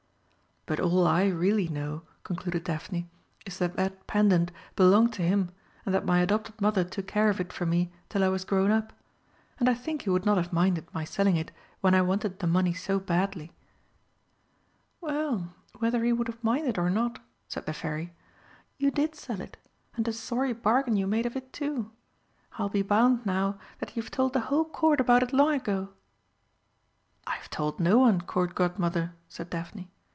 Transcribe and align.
"But 0.67 0.79
all 0.79 1.05
I 1.07 1.27
really 1.27 1.67
know," 1.67 2.03
concluded 2.23 2.63
Daphne, 2.65 3.09
"is 3.47 3.57
that 3.57 3.75
that 3.77 4.05
pendant 4.05 4.51
belonged 4.75 5.11
to 5.13 5.23
him, 5.23 5.49
and 5.85 5.93
that 5.95 6.05
my 6.05 6.21
adopted 6.21 6.61
Mother 6.61 6.83
took 6.83 7.07
care 7.07 7.29
of 7.31 7.39
it 7.41 7.51
for 7.51 7.65
me 7.65 7.91
till 8.09 8.23
I 8.23 8.29
was 8.29 8.45
grown 8.45 8.69
up. 8.69 8.93
And 9.59 9.67
I 9.67 9.73
think 9.73 10.03
he 10.03 10.11
would 10.11 10.23
not 10.25 10.37
have 10.37 10.53
minded 10.53 10.85
my 10.93 11.03
selling 11.03 11.35
it 11.35 11.51
when 11.81 11.95
I 11.95 12.03
wanted 12.03 12.39
the 12.39 12.47
money 12.47 12.73
so 12.73 12.99
badly." 12.99 13.51
"Well, 15.01 15.51
whether 15.79 16.03
he 16.05 16.13
would 16.13 16.27
have 16.27 16.43
minded 16.43 16.77
or 16.77 16.91
not," 16.91 17.19
said 17.49 17.65
the 17.65 17.73
Fairy, 17.73 18.13
"you 18.77 18.91
did 18.91 19.15
sell 19.15 19.41
it 19.41 19.57
and 19.95 20.07
a 20.07 20.13
sorry 20.13 20.53
bargain 20.53 20.95
you 20.95 21.07
made 21.07 21.25
of 21.25 21.35
it, 21.35 21.51
too! 21.51 21.89
I'll 22.59 22.69
be 22.69 22.83
bound, 22.83 23.25
now, 23.25 23.57
that 23.79 23.97
you've 23.97 24.11
told 24.11 24.31
the 24.33 24.41
whole 24.41 24.65
Court 24.65 25.01
about 25.01 25.23
it 25.23 25.33
long 25.33 25.55
ago!" 25.55 25.89
"I 27.25 27.31
have 27.37 27.49
told 27.49 27.79
no 27.79 27.97
one, 27.97 28.21
Court 28.21 28.53
Godmother," 28.53 29.15
said 29.27 29.49
Daphne. 29.49 29.89